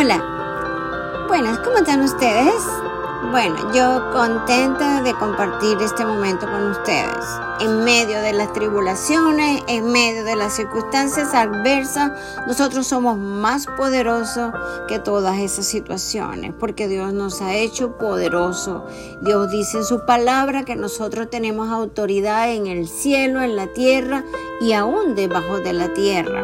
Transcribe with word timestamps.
Hola. 0.00 1.26
Buenas, 1.28 1.58
¿cómo 1.58 1.76
están 1.76 2.00
ustedes? 2.00 2.62
Bueno, 3.30 3.70
yo 3.74 4.10
contenta 4.12 5.02
de 5.02 5.12
compartir 5.12 5.76
este 5.82 6.06
momento 6.06 6.46
con 6.50 6.70
ustedes. 6.70 7.26
En 7.60 7.84
medio 7.84 8.18
de 8.22 8.32
las 8.32 8.50
tribulaciones, 8.54 9.62
en 9.68 9.92
medio 9.92 10.24
de 10.24 10.36
las 10.36 10.56
circunstancias 10.56 11.34
adversas, 11.34 12.12
nosotros 12.46 12.86
somos 12.86 13.18
más 13.18 13.66
poderosos 13.76 14.54
que 14.88 14.98
todas 15.00 15.36
esas 15.36 15.66
situaciones, 15.66 16.54
porque 16.58 16.88
Dios 16.88 17.12
nos 17.12 17.42
ha 17.42 17.54
hecho 17.54 17.98
poderosos. 17.98 18.84
Dios 19.20 19.50
dice 19.50 19.76
en 19.76 19.84
su 19.84 20.06
palabra 20.06 20.64
que 20.64 20.76
nosotros 20.76 21.28
tenemos 21.28 21.68
autoridad 21.68 22.50
en 22.50 22.68
el 22.68 22.88
cielo, 22.88 23.42
en 23.42 23.54
la 23.54 23.66
tierra 23.66 24.24
y 24.62 24.72
aún 24.72 25.14
debajo 25.14 25.58
de 25.58 25.74
la 25.74 25.92
tierra. 25.92 26.42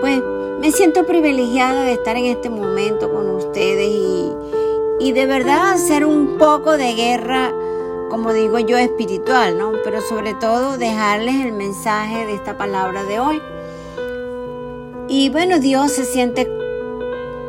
Pues 0.00 0.22
me 0.64 0.72
siento 0.72 1.04
privilegiada 1.04 1.82
de 1.82 1.92
estar 1.92 2.16
en 2.16 2.24
este 2.24 2.48
momento 2.48 3.12
con 3.12 3.28
ustedes 3.28 3.86
y, 3.86 4.32
y 4.98 5.12
de 5.12 5.26
verdad 5.26 5.72
hacer 5.72 6.06
un 6.06 6.38
poco 6.38 6.78
de 6.78 6.94
guerra, 6.94 7.52
como 8.08 8.32
digo 8.32 8.58
yo, 8.58 8.78
espiritual, 8.78 9.58
¿no? 9.58 9.72
Pero 9.84 10.00
sobre 10.00 10.32
todo 10.32 10.78
dejarles 10.78 11.34
el 11.44 11.52
mensaje 11.52 12.24
de 12.24 12.32
esta 12.32 12.56
palabra 12.56 13.04
de 13.04 13.20
hoy. 13.20 13.42
Y 15.06 15.28
bueno, 15.28 15.58
Dios 15.58 15.92
se 15.92 16.06
siente 16.06 16.48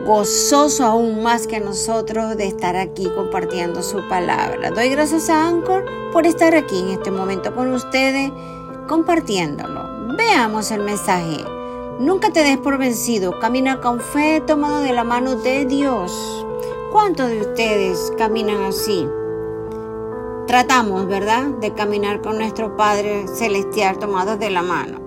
gozoso 0.05 0.83
aún 0.83 1.23
más 1.23 1.47
que 1.47 1.61
nosotros 1.61 2.35
de 2.35 2.47
estar 2.47 2.75
aquí 2.75 3.09
compartiendo 3.15 3.81
su 3.81 4.05
palabra. 4.09 4.71
Doy 4.71 4.89
gracias 4.89 5.29
a 5.29 5.47
Anchor 5.47 5.85
por 6.11 6.27
estar 6.27 6.53
aquí 6.53 6.79
en 6.79 6.89
este 6.89 7.11
momento 7.11 7.55
con 7.55 7.71
ustedes 7.71 8.29
compartiéndolo. 8.89 10.17
Veamos 10.17 10.69
el 10.71 10.81
mensaje. 10.81 11.54
Nunca 11.99 12.29
te 12.29 12.43
des 12.43 12.57
por 12.57 12.77
vencido, 12.77 13.39
camina 13.39 13.79
con 13.79 14.01
fe 14.01 14.41
tomado 14.45 14.81
de 14.81 14.91
la 14.91 15.05
mano 15.05 15.37
de 15.37 15.63
Dios. 15.63 16.45
¿Cuántos 16.91 17.29
de 17.29 17.39
ustedes 17.39 18.11
caminan 18.17 18.63
así? 18.63 19.07
Tratamos, 20.45 21.07
¿verdad?, 21.07 21.45
de 21.61 21.73
caminar 21.73 22.21
con 22.21 22.37
nuestro 22.37 22.75
Padre 22.75 23.29
Celestial 23.29 23.97
tomados 23.97 24.37
de 24.39 24.49
la 24.49 24.61
mano. 24.61 24.99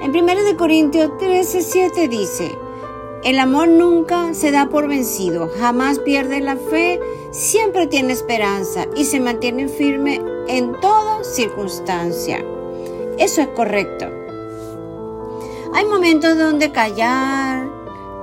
En 0.00 0.10
1 0.10 0.56
Corintios 0.56 1.18
13, 1.18 1.60
7 1.60 2.08
dice, 2.08 2.56
el 3.22 3.38
amor 3.38 3.68
nunca 3.68 4.32
se 4.32 4.52
da 4.52 4.70
por 4.70 4.88
vencido, 4.88 5.50
jamás 5.58 5.98
pierde 5.98 6.40
la 6.40 6.56
fe, 6.56 6.98
siempre 7.30 7.86
tiene 7.88 8.14
esperanza 8.14 8.86
y 8.96 9.04
se 9.04 9.20
mantiene 9.20 9.68
firme 9.68 10.18
en 10.48 10.80
toda 10.80 11.22
circunstancia. 11.24 12.42
Eso 13.18 13.42
es 13.42 13.48
correcto. 13.48 14.23
Hay 15.74 15.86
momentos 15.86 16.38
donde 16.38 16.70
callar 16.70 17.68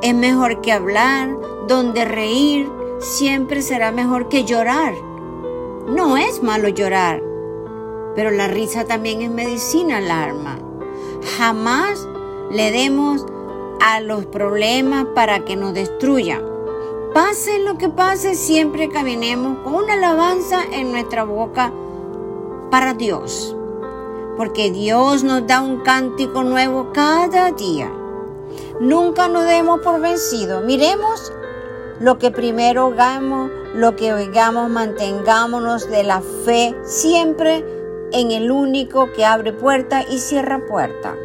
es 0.01 0.15
mejor 0.15 0.61
que 0.61 0.71
hablar, 0.71 1.37
donde 1.67 2.05
reír 2.05 2.71
siempre 2.99 3.61
será 3.61 3.91
mejor 3.91 4.29
que 4.29 4.45
llorar. 4.45 4.93
No 5.85 6.15
es 6.15 6.41
malo 6.41 6.69
llorar, 6.69 7.21
pero 8.15 8.31
la 8.31 8.47
risa 8.47 8.85
también 8.85 9.21
es 9.21 9.29
medicina 9.29 9.97
al 9.97 10.09
alma. 10.09 10.59
Jamás 11.37 12.07
le 12.51 12.71
demos 12.71 13.25
a 13.81 13.99
los 13.99 14.25
problemas 14.27 15.07
para 15.13 15.43
que 15.43 15.57
nos 15.57 15.73
destruyan. 15.73 16.41
Pase 17.13 17.59
lo 17.59 17.77
que 17.77 17.89
pase, 17.89 18.35
siempre 18.35 18.87
caminemos 18.87 19.57
con 19.65 19.75
una 19.75 19.95
alabanza 19.95 20.63
en 20.71 20.93
nuestra 20.93 21.25
boca 21.25 21.73
para 22.69 22.93
Dios 22.93 23.57
porque 24.41 24.71
Dios 24.71 25.23
nos 25.23 25.45
da 25.45 25.61
un 25.61 25.81
cántico 25.81 26.41
nuevo 26.41 26.91
cada 26.95 27.51
día. 27.51 27.91
Nunca 28.79 29.27
nos 29.27 29.45
demos 29.45 29.81
por 29.81 30.01
vencidos. 30.01 30.63
Miremos 30.63 31.31
lo 31.99 32.17
que 32.17 32.31
primero 32.31 32.87
hagamos, 32.87 33.51
lo 33.75 33.95
que 33.95 34.13
oigamos, 34.13 34.67
mantengámonos 34.67 35.87
de 35.91 36.01
la 36.01 36.23
fe 36.43 36.75
siempre 36.81 37.63
en 38.13 38.31
el 38.31 38.49
único 38.49 39.13
que 39.13 39.25
abre 39.25 39.53
puerta 39.53 40.03
y 40.09 40.17
cierra 40.17 40.59
puerta. 40.67 41.15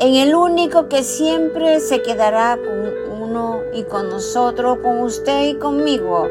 En 0.00 0.14
el 0.14 0.34
único 0.34 0.90
que 0.90 1.02
siempre 1.02 1.80
se 1.80 2.02
quedará 2.02 2.58
con 2.58 3.22
uno 3.22 3.62
y 3.72 3.84
con 3.84 4.10
nosotros, 4.10 4.80
con 4.82 4.98
usted 4.98 5.44
y 5.44 5.54
conmigo. 5.54 6.28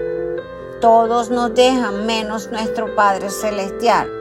Todos 0.80 1.32
nos 1.32 1.56
dejan 1.56 2.06
menos 2.06 2.52
nuestro 2.52 2.94
Padre 2.96 3.32
Celestial 3.32 4.21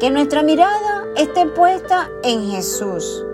que 0.00 0.10
nuestra 0.10 0.42
mirada 0.42 1.04
esté 1.14 1.46
puesta 1.46 2.10
en 2.22 2.50
Jesús. 2.50 3.24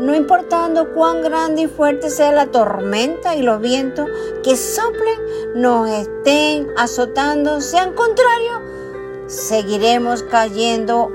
No 0.00 0.14
importando 0.14 0.92
cuán 0.92 1.22
grande 1.22 1.62
y 1.62 1.66
fuerte 1.68 2.10
sea 2.10 2.32
la 2.32 2.46
tormenta 2.46 3.36
y 3.36 3.42
los 3.42 3.60
vientos 3.60 4.08
que 4.42 4.56
soplen, 4.56 5.18
nos 5.54 5.88
estén 5.88 6.68
azotando, 6.76 7.60
sean 7.60 7.92
contrarios, 7.92 8.60
seguiremos 9.26 10.24
cayendo 10.24 11.12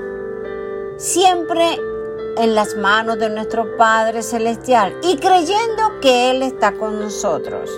siempre 0.96 1.78
en 2.38 2.54
las 2.54 2.74
manos 2.76 3.18
de 3.18 3.28
nuestro 3.28 3.76
Padre 3.76 4.22
Celestial 4.22 4.96
y 5.02 5.16
creyendo 5.18 6.00
que 6.00 6.30
Él 6.30 6.42
está 6.42 6.72
con 6.72 7.00
nosotros. 7.00 7.70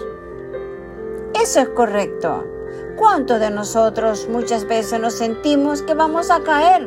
Eso 1.35 1.61
es 1.61 1.69
correcto. 1.71 2.58
¿Cuántos 2.99 3.39
de 3.39 3.51
nosotros 3.51 4.27
muchas 4.29 4.67
veces 4.67 4.99
nos 4.99 5.15
sentimos 5.15 5.83
que 5.83 5.95
vamos 5.95 6.33
a 6.33 6.43
caer 6.43 6.83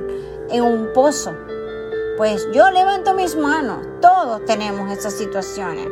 en 0.50 0.62
un 0.62 0.92
pozo? 0.94 1.34
Pues 2.18 2.50
yo 2.52 2.70
levanto 2.70 3.14
mis 3.14 3.38
manos, 3.38 3.78
todos 4.02 4.44
tenemos 4.44 4.92
esas 4.92 5.14
situaciones. 5.14 5.88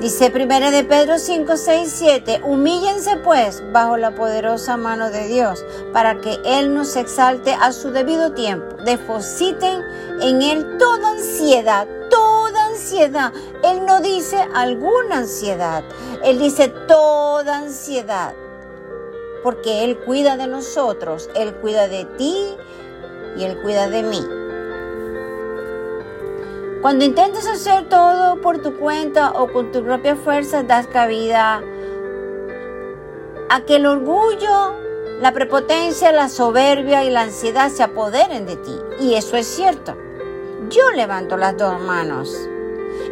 Dice 0.00 0.32
1 0.34 0.70
de 0.72 0.82
Pedro 0.82 1.18
5, 1.18 1.56
6, 1.56 1.92
7, 1.94 2.40
humíllense 2.44 3.18
pues 3.18 3.62
bajo 3.70 3.96
la 3.96 4.14
poderosa 4.14 4.76
mano 4.76 5.10
de 5.10 5.28
Dios, 5.28 5.64
para 5.92 6.20
que 6.20 6.36
Él 6.44 6.74
nos 6.74 6.96
exalte 6.96 7.52
a 7.52 7.70
su 7.72 7.92
debido 7.92 8.32
tiempo. 8.32 8.76
Depositen 8.84 9.84
en 10.20 10.42
Él 10.42 10.78
toda 10.78 11.10
ansiedad, 11.10 11.86
Él 12.98 13.86
no 13.86 14.00
dice 14.00 14.48
alguna 14.54 15.18
ansiedad, 15.18 15.84
Él 16.24 16.38
dice 16.38 16.68
toda 16.88 17.58
ansiedad, 17.58 18.34
porque 19.42 19.84
Él 19.84 19.98
cuida 19.98 20.36
de 20.36 20.46
nosotros, 20.46 21.30
Él 21.34 21.54
cuida 21.56 21.88
de 21.88 22.04
ti 22.04 22.56
y 23.36 23.44
Él 23.44 23.60
cuida 23.62 23.88
de 23.88 24.02
mí. 24.02 24.26
Cuando 26.82 27.04
intentes 27.04 27.46
hacer 27.46 27.88
todo 27.88 28.40
por 28.40 28.62
tu 28.62 28.76
cuenta 28.76 29.32
o 29.32 29.52
con 29.52 29.70
tu 29.70 29.84
propia 29.84 30.16
fuerza, 30.16 30.62
das 30.62 30.86
cabida 30.86 31.62
a 33.50 33.60
que 33.66 33.76
el 33.76 33.86
orgullo, 33.86 34.74
la 35.20 35.32
prepotencia, 35.32 36.10
la 36.10 36.28
soberbia 36.28 37.04
y 37.04 37.10
la 37.10 37.22
ansiedad 37.22 37.68
se 37.68 37.82
apoderen 37.82 38.46
de 38.46 38.56
ti. 38.56 38.74
Y 38.98 39.14
eso 39.14 39.36
es 39.36 39.46
cierto. 39.46 39.94
Yo 40.70 40.90
levanto 40.92 41.36
las 41.36 41.56
dos 41.58 41.78
manos. 41.80 42.48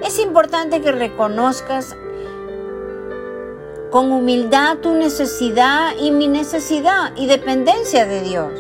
Es 0.04 0.19
importante 0.19 0.81
que 0.81 0.92
reconozcas 0.92 1.97
con 3.91 4.12
humildad 4.12 4.78
tu 4.78 4.92
necesidad 4.92 5.92
y 5.98 6.10
mi 6.10 6.28
necesidad 6.28 7.12
y 7.16 7.26
dependencia 7.26 8.06
de 8.06 8.20
Dios 8.20 8.53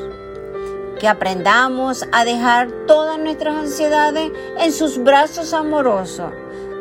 que 0.98 1.08
aprendamos 1.08 2.04
a 2.12 2.24
dejar 2.24 2.70
todas 2.86 3.18
nuestras 3.18 3.56
ansiedades 3.56 4.32
en 4.58 4.72
sus 4.72 5.02
brazos 5.02 5.54
amorosos 5.54 6.32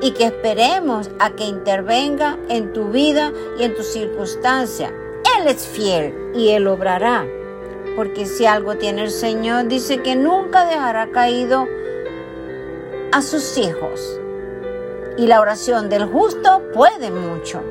y 0.01 0.11
que 0.11 0.25
esperemos 0.25 1.09
a 1.19 1.31
que 1.31 1.45
intervenga 1.45 2.37
en 2.49 2.73
tu 2.73 2.89
vida 2.89 3.31
y 3.59 3.63
en 3.63 3.75
tus 3.75 3.87
circunstancias. 3.87 4.91
Él 5.37 5.47
es 5.47 5.67
fiel 5.67 6.13
y 6.35 6.49
Él 6.49 6.67
obrará. 6.67 7.25
Porque 7.95 8.25
si 8.25 8.45
algo 8.45 8.75
tiene 8.77 9.03
el 9.03 9.11
Señor, 9.11 9.67
dice 9.67 10.01
que 10.01 10.15
nunca 10.15 10.65
dejará 10.65 11.09
caído 11.11 11.67
a 13.11 13.21
sus 13.21 13.57
hijos. 13.57 14.19
Y 15.17 15.27
la 15.27 15.41
oración 15.41 15.89
del 15.89 16.05
justo 16.05 16.61
puede 16.73 17.11
mucho. 17.11 17.61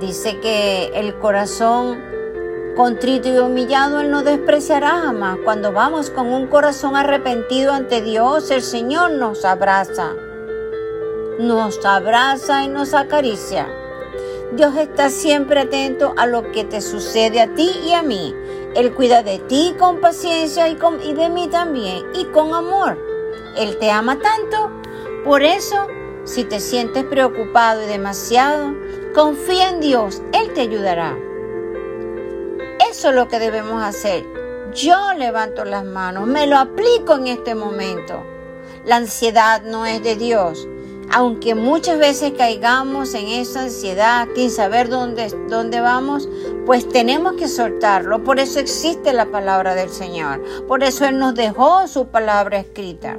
Dice 0.00 0.38
que 0.40 0.92
el 0.94 1.18
corazón 1.18 1.98
Contrito 2.76 3.30
y 3.30 3.38
humillado, 3.38 4.02
Él 4.02 4.10
no 4.10 4.22
despreciará 4.22 5.00
jamás. 5.00 5.38
Cuando 5.42 5.72
vamos 5.72 6.10
con 6.10 6.26
un 6.26 6.46
corazón 6.46 6.94
arrepentido 6.94 7.72
ante 7.72 8.02
Dios, 8.02 8.50
el 8.50 8.60
Señor 8.60 9.12
nos 9.12 9.46
abraza. 9.46 10.12
Nos 11.38 11.82
abraza 11.86 12.64
y 12.64 12.68
nos 12.68 12.92
acaricia. 12.92 13.66
Dios 14.52 14.76
está 14.76 15.08
siempre 15.08 15.60
atento 15.60 16.12
a 16.18 16.26
lo 16.26 16.52
que 16.52 16.64
te 16.64 16.82
sucede 16.82 17.40
a 17.40 17.54
ti 17.54 17.70
y 17.82 17.94
a 17.94 18.02
mí. 18.02 18.34
Él 18.74 18.92
cuida 18.92 19.22
de 19.22 19.38
ti 19.38 19.74
con 19.78 20.02
paciencia 20.02 20.68
y, 20.68 20.76
y 21.02 21.14
de 21.14 21.30
mí 21.30 21.48
también 21.48 22.04
y 22.12 22.26
con 22.26 22.52
amor. 22.52 22.98
Él 23.56 23.78
te 23.78 23.90
ama 23.90 24.18
tanto. 24.18 24.70
Por 25.26 25.42
eso, 25.42 25.88
si 26.22 26.44
te 26.44 26.60
sientes 26.60 27.02
preocupado 27.02 27.82
y 27.82 27.86
demasiado, 27.86 28.72
confía 29.12 29.70
en 29.70 29.80
Dios. 29.80 30.22
Él 30.32 30.52
te 30.54 30.60
ayudará. 30.60 31.18
Eso 32.88 33.08
es 33.08 33.14
lo 33.16 33.26
que 33.26 33.40
debemos 33.40 33.82
hacer. 33.82 34.24
Yo 34.72 35.14
levanto 35.14 35.64
las 35.64 35.84
manos, 35.84 36.28
me 36.28 36.46
lo 36.46 36.56
aplico 36.56 37.16
en 37.16 37.26
este 37.26 37.56
momento. 37.56 38.22
La 38.84 38.96
ansiedad 38.96 39.62
no 39.62 39.84
es 39.84 40.00
de 40.00 40.14
Dios. 40.14 40.68
Aunque 41.10 41.56
muchas 41.56 41.98
veces 41.98 42.34
caigamos 42.38 43.12
en 43.14 43.26
esa 43.26 43.62
ansiedad 43.62 44.28
sin 44.36 44.52
saber 44.52 44.88
dónde, 44.88 45.34
dónde 45.48 45.80
vamos, 45.80 46.28
pues 46.66 46.88
tenemos 46.88 47.32
que 47.32 47.48
soltarlo. 47.48 48.22
Por 48.22 48.38
eso 48.38 48.60
existe 48.60 49.12
la 49.12 49.26
palabra 49.26 49.74
del 49.74 49.90
Señor. 49.90 50.40
Por 50.68 50.84
eso 50.84 51.04
Él 51.04 51.18
nos 51.18 51.34
dejó 51.34 51.88
su 51.88 52.06
palabra 52.06 52.60
escrita. 52.60 53.18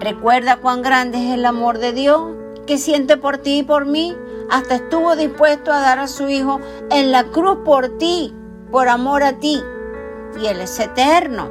Recuerda 0.00 0.56
cuán 0.56 0.82
grande 0.82 1.18
es 1.18 1.34
el 1.34 1.46
amor 1.46 1.78
de 1.78 1.92
Dios 1.92 2.20
que 2.66 2.78
siente 2.78 3.16
por 3.16 3.38
ti 3.38 3.58
y 3.58 3.62
por 3.62 3.86
mí. 3.86 4.16
Hasta 4.50 4.76
estuvo 4.76 5.16
dispuesto 5.16 5.72
a 5.72 5.80
dar 5.80 5.98
a 5.98 6.08
su 6.08 6.28
Hijo 6.28 6.60
en 6.90 7.12
la 7.12 7.24
cruz 7.24 7.58
por 7.64 7.96
ti, 7.98 8.34
por 8.70 8.88
amor 8.88 9.22
a 9.22 9.34
ti. 9.34 9.62
Y 10.40 10.46
Él 10.46 10.60
es 10.60 10.78
eterno. 10.80 11.48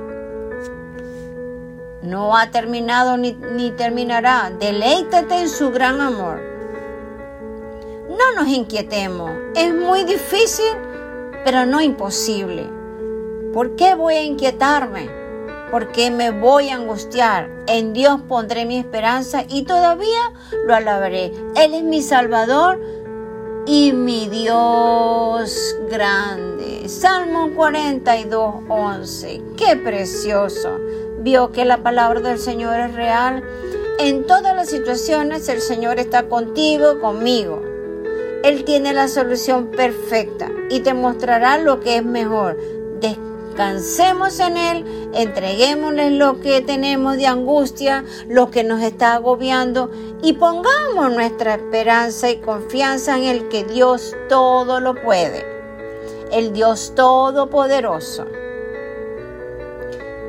No 2.03 2.35
ha 2.35 2.51
terminado 2.51 3.17
ni, 3.17 3.33
ni 3.33 3.71
terminará. 3.71 4.51
Deleítate 4.59 5.39
en 5.39 5.49
su 5.49 5.71
gran 5.71 6.01
amor. 6.01 6.41
No 8.09 8.35
nos 8.35 8.47
inquietemos. 8.47 9.31
Es 9.55 9.73
muy 9.73 10.03
difícil, 10.03 10.65
pero 11.45 11.65
no 11.65 11.81
imposible. 11.81 12.69
¿Por 13.53 13.75
qué 13.75 13.95
voy 13.95 14.15
a 14.15 14.23
inquietarme? 14.23 15.22
Porque 15.73 16.11
me 16.11 16.29
voy 16.29 16.69
a 16.69 16.75
angustiar. 16.75 17.49
En 17.65 17.93
Dios 17.93 18.21
pondré 18.29 18.63
mi 18.63 18.77
esperanza 18.77 19.43
y 19.49 19.63
todavía 19.63 20.31
lo 20.67 20.75
alabaré. 20.75 21.31
Él 21.55 21.73
es 21.73 21.81
mi 21.81 22.03
Salvador 22.03 22.79
y 23.65 23.91
mi 23.91 24.29
Dios 24.29 25.75
grande. 25.89 26.87
Salmo 26.87 27.49
42, 27.55 28.55
11. 28.69 29.41
Qué 29.57 29.75
precioso. 29.75 30.77
Vio 31.21 31.51
que 31.51 31.65
la 31.65 31.81
palabra 31.81 32.19
del 32.19 32.37
Señor 32.37 32.79
es 32.79 32.93
real. 32.93 33.43
En 33.97 34.27
todas 34.27 34.55
las 34.55 34.69
situaciones 34.69 35.49
el 35.49 35.59
Señor 35.59 35.97
está 35.97 36.29
contigo, 36.29 36.99
conmigo. 37.01 37.63
Él 38.43 38.63
tiene 38.63 38.93
la 38.93 39.07
solución 39.07 39.71
perfecta 39.71 40.51
y 40.69 40.81
te 40.81 40.93
mostrará 40.93 41.57
lo 41.57 41.79
que 41.79 41.95
es 41.95 42.05
mejor 42.05 42.59
Cansemos 43.55 44.39
en 44.39 44.57
Él, 44.57 45.11
entreguémosle 45.13 46.11
lo 46.11 46.39
que 46.39 46.61
tenemos 46.61 47.17
de 47.17 47.27
angustia, 47.27 48.03
lo 48.27 48.49
que 48.49 48.63
nos 48.63 48.81
está 48.81 49.13
agobiando 49.13 49.91
y 50.23 50.33
pongamos 50.33 51.13
nuestra 51.13 51.55
esperanza 51.55 52.31
y 52.31 52.37
confianza 52.37 53.17
en 53.17 53.25
el 53.25 53.49
que 53.49 53.63
Dios 53.63 54.15
todo 54.27 54.79
lo 54.79 54.95
puede, 54.95 55.45
el 56.31 56.51
Dios 56.53 56.93
todopoderoso. 56.95 58.25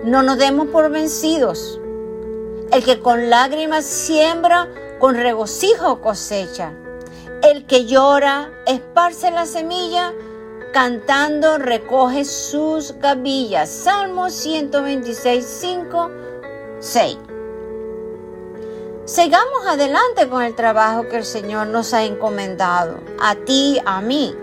No 0.05 0.23
nos 0.23 0.37
demos 0.37 0.69
por 0.69 0.91
vencidos. 0.91 1.81
El 2.73 2.85
que 2.85 3.01
con 3.01 3.31
lágrimas 3.31 3.87
siembra, 3.87 4.69
con 4.99 5.15
regocijo 5.15 6.03
cosecha. 6.03 6.73
El 7.43 7.65
que 7.65 7.87
llora, 7.87 8.51
esparce 8.67 9.31
la 9.31 9.47
semilla, 9.47 10.13
cantando 10.75 11.57
recoge 11.57 12.25
sus 12.25 12.99
gavillas. 12.99 13.71
Salmo 13.71 14.29
126, 14.29 15.47
5, 15.47 16.11
6. 16.81 17.17
Sigamos 19.05 19.67
adelante 19.69 20.29
con 20.29 20.43
el 20.43 20.57
trabajo 20.57 21.09
que 21.09 21.19
el 21.19 21.25
Señor 21.25 21.69
nos 21.69 21.95
ha 21.95 22.03
encomendado, 22.03 22.99
a 23.23 23.37
ti, 23.37 23.81
a 23.87 24.01
mí. 24.01 24.35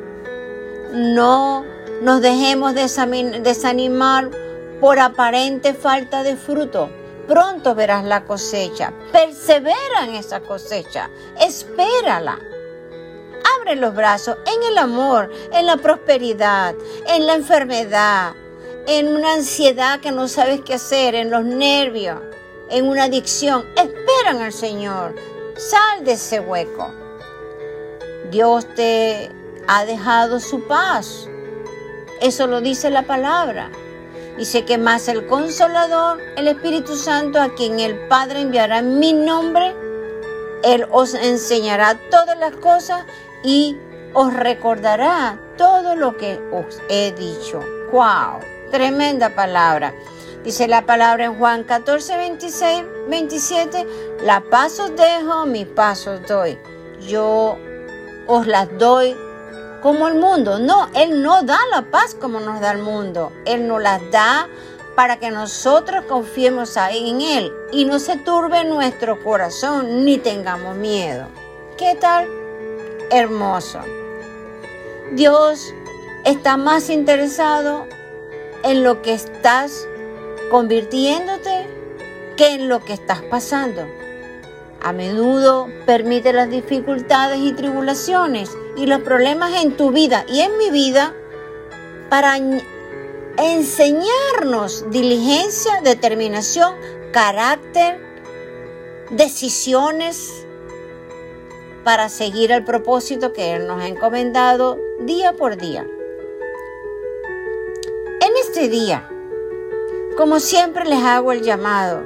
No 0.93 1.65
nos 2.01 2.21
dejemos 2.21 2.75
desanimar 2.75 4.31
por 4.79 4.99
aparente 4.99 5.73
falta 5.73 6.23
de 6.23 6.37
fruto. 6.37 6.89
Pronto 7.27 7.75
verás 7.75 8.05
la 8.05 8.23
cosecha. 8.23 8.93
Persevera 9.11 10.05
en 10.07 10.15
esa 10.15 10.39
cosecha. 10.39 11.09
Espérala 11.41 12.39
abre 13.61 13.75
los 13.75 13.93
brazos 13.93 14.37
en 14.45 14.63
el 14.63 14.77
amor, 14.77 15.31
en 15.53 15.65
la 15.65 15.77
prosperidad, 15.77 16.75
en 17.07 17.25
la 17.25 17.35
enfermedad, 17.35 18.33
en 18.87 19.07
una 19.07 19.33
ansiedad 19.33 19.99
que 19.99 20.11
no 20.11 20.27
sabes 20.27 20.61
qué 20.61 20.75
hacer, 20.75 21.15
en 21.15 21.29
los 21.29 21.43
nervios, 21.43 22.19
en 22.69 22.87
una 22.87 23.03
adicción. 23.03 23.65
Espera 23.75 24.31
en 24.31 24.41
el 24.41 24.53
Señor. 24.53 25.15
Sal 25.57 26.03
de 26.03 26.13
ese 26.13 26.39
hueco. 26.39 26.91
Dios 28.31 28.65
te 28.75 29.29
ha 29.67 29.85
dejado 29.85 30.39
su 30.39 30.65
paz. 30.67 31.27
Eso 32.19 32.47
lo 32.47 32.61
dice 32.61 32.89
la 32.89 33.03
palabra. 33.03 33.69
Dice 34.37 34.65
que 34.65 34.77
más 34.77 35.07
el 35.07 35.27
consolador, 35.27 36.19
el 36.35 36.47
Espíritu 36.47 36.95
Santo, 36.95 37.39
a 37.39 37.53
quien 37.53 37.79
el 37.79 38.07
Padre 38.07 38.41
enviará 38.41 38.79
en 38.79 38.97
mi 38.97 39.13
nombre, 39.13 39.75
Él 40.63 40.87
os 40.89 41.13
enseñará 41.13 41.99
todas 42.09 42.37
las 42.39 42.55
cosas 42.55 43.05
y 43.43 43.77
os 44.13 44.33
recordará 44.33 45.39
todo 45.57 45.95
lo 45.95 46.17
que 46.17 46.39
os 46.51 46.81
he 46.89 47.11
dicho. 47.11 47.59
¡Wow! 47.91 48.39
Tremenda 48.71 49.35
palabra. 49.35 49.93
Dice 50.43 50.67
la 50.67 50.85
palabra 50.85 51.25
en 51.25 51.35
Juan 51.35 51.63
14, 51.63 52.17
26, 52.17 52.83
27, 53.07 53.87
la 54.23 54.41
paz 54.41 54.79
os 54.79 54.95
dejo, 54.95 55.45
mi 55.45 55.65
paz 55.65 56.07
os 56.07 56.25
doy. 56.25 56.57
Yo 57.07 57.57
os 58.27 58.47
las 58.47 58.67
doy 58.77 59.15
como 59.81 60.07
el 60.07 60.15
mundo. 60.15 60.57
No, 60.57 60.89
Él 60.95 61.21
no 61.21 61.43
da 61.43 61.59
la 61.71 61.83
paz 61.83 62.15
como 62.15 62.39
nos 62.39 62.59
da 62.59 62.71
el 62.71 62.79
mundo. 62.79 63.31
Él 63.45 63.67
nos 63.67 63.81
las 63.81 64.01
da 64.11 64.47
para 64.95 65.17
que 65.17 65.31
nosotros 65.31 66.05
confiemos 66.05 66.75
en 66.77 67.21
Él 67.21 67.53
y 67.71 67.85
no 67.85 67.99
se 67.99 68.17
turbe 68.17 68.63
nuestro 68.63 69.23
corazón 69.23 70.05
ni 70.05 70.17
tengamos 70.17 70.75
miedo. 70.75 71.27
¿Qué 71.77 71.95
tal? 71.95 72.40
Hermoso. 73.11 73.79
Dios 75.13 75.73
está 76.25 76.57
más 76.57 76.89
interesado 76.89 77.85
en 78.63 78.83
lo 78.83 79.01
que 79.01 79.13
estás 79.13 79.87
convirtiéndote 80.49 81.67
que 82.37 82.55
en 82.55 82.69
lo 82.69 82.83
que 82.83 82.93
estás 82.93 83.21
pasando. 83.23 83.85
A 84.81 84.93
menudo 84.93 85.67
permite 85.85 86.33
las 86.33 86.49
dificultades 86.49 87.39
y 87.39 87.53
tribulaciones 87.53 88.49
y 88.75 88.87
los 88.87 89.01
problemas 89.01 89.61
en 89.61 89.77
tu 89.77 89.91
vida 89.91 90.25
y 90.27 90.39
en 90.39 90.57
mi 90.57 90.71
vida 90.71 91.13
para 92.09 92.37
enseñarnos 93.37 94.89
diligencia, 94.89 95.81
determinación, 95.83 96.73
carácter, 97.11 97.99
decisiones, 99.11 100.45
para 101.83 102.09
seguir 102.09 102.51
el 102.51 102.63
propósito 102.63 103.33
que 103.33 103.55
Él 103.55 103.67
nos 103.67 103.81
ha 103.81 103.87
encomendado 103.87 104.79
día 104.99 105.33
por 105.33 105.57
día. 105.57 105.87
En 108.19 108.31
este 108.45 108.69
día, 108.69 109.09
como 110.17 110.39
siempre 110.39 110.85
les 110.85 111.03
hago 111.03 111.31
el 111.31 111.41
llamado, 111.41 112.03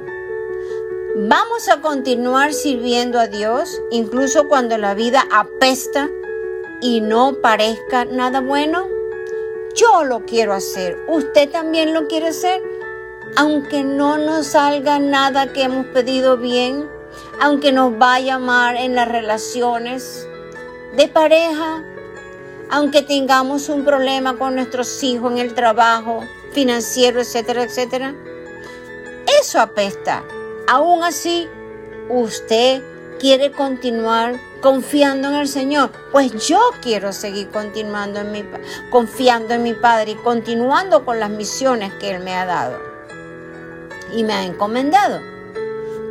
vamos 1.16 1.68
a 1.68 1.80
continuar 1.80 2.52
sirviendo 2.52 3.18
a 3.18 3.26
Dios 3.26 3.82
incluso 3.90 4.48
cuando 4.48 4.78
la 4.78 4.94
vida 4.94 5.26
apesta 5.30 6.08
y 6.80 7.00
no 7.00 7.34
parezca 7.42 8.04
nada 8.04 8.40
bueno. 8.40 8.88
Yo 9.74 10.04
lo 10.04 10.24
quiero 10.24 10.54
hacer, 10.54 10.96
usted 11.06 11.50
también 11.50 11.92
lo 11.92 12.06
quiere 12.06 12.28
hacer, 12.28 12.62
aunque 13.36 13.84
no 13.84 14.16
nos 14.16 14.46
salga 14.46 14.98
nada 14.98 15.52
que 15.52 15.64
hemos 15.64 15.86
pedido 15.88 16.38
bien 16.38 16.95
aunque 17.40 17.72
nos 17.72 17.96
vaya 17.98 18.38
mal 18.38 18.76
en 18.76 18.94
las 18.94 19.08
relaciones 19.08 20.26
de 20.96 21.08
pareja, 21.08 21.84
aunque 22.70 23.02
tengamos 23.02 23.68
un 23.68 23.84
problema 23.84 24.36
con 24.36 24.54
nuestros 24.54 25.02
hijos 25.02 25.32
en 25.32 25.38
el 25.38 25.54
trabajo, 25.54 26.24
financiero, 26.52 27.20
etcétera, 27.20 27.62
etcétera. 27.64 28.14
Eso 29.40 29.60
apesta. 29.60 30.24
Aún 30.66 31.04
así, 31.04 31.48
usted 32.08 32.82
quiere 33.18 33.52
continuar 33.52 34.34
confiando 34.60 35.28
en 35.28 35.36
el 35.36 35.48
Señor. 35.48 35.90
Pues 36.12 36.48
yo 36.48 36.60
quiero 36.80 37.12
seguir 37.12 37.48
continuando 37.50 38.20
en 38.20 38.32
mi, 38.32 38.44
confiando 38.90 39.54
en 39.54 39.62
mi 39.62 39.74
Padre 39.74 40.12
y 40.12 40.16
continuando 40.16 41.04
con 41.04 41.20
las 41.20 41.30
misiones 41.30 41.92
que 41.94 42.14
Él 42.14 42.22
me 42.22 42.34
ha 42.34 42.46
dado 42.46 42.78
y 44.12 44.24
me 44.24 44.32
ha 44.32 44.44
encomendado. 44.44 45.35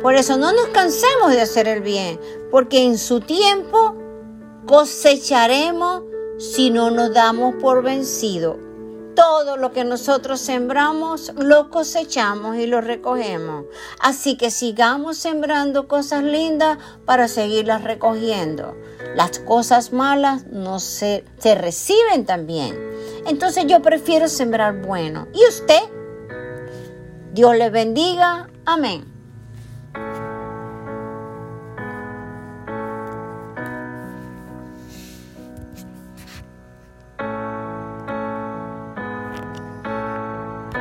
Por 0.06 0.14
eso 0.14 0.36
no 0.36 0.52
nos 0.52 0.68
cansemos 0.68 1.32
de 1.32 1.40
hacer 1.40 1.66
el 1.66 1.80
bien, 1.80 2.20
porque 2.52 2.84
en 2.84 2.96
su 2.96 3.18
tiempo 3.18 3.96
cosecharemos 4.64 6.04
si 6.38 6.70
no 6.70 6.92
nos 6.92 7.12
damos 7.12 7.56
por 7.56 7.82
vencido. 7.82 8.56
Todo 9.16 9.56
lo 9.56 9.72
que 9.72 9.82
nosotros 9.82 10.38
sembramos 10.38 11.32
lo 11.34 11.70
cosechamos 11.70 12.56
y 12.56 12.68
lo 12.68 12.80
recogemos. 12.80 13.64
Así 13.98 14.36
que 14.36 14.52
sigamos 14.52 15.16
sembrando 15.16 15.88
cosas 15.88 16.22
lindas 16.22 16.78
para 17.04 17.26
seguirlas 17.26 17.82
recogiendo. 17.82 18.76
Las 19.16 19.40
cosas 19.40 19.92
malas 19.92 20.46
no 20.46 20.78
se, 20.78 21.24
se 21.38 21.56
reciben 21.56 22.26
también. 22.26 22.78
Entonces 23.26 23.66
yo 23.66 23.82
prefiero 23.82 24.28
sembrar 24.28 24.82
bueno. 24.82 25.26
¿Y 25.34 25.44
usted? 25.48 25.82
Dios 27.32 27.56
le 27.56 27.70
bendiga. 27.70 28.48
Amén. 28.64 29.15